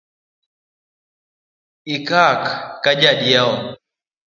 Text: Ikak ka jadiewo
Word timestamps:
Ikak 1.95 2.43
ka 2.83 2.91
jadiewo 3.01 3.55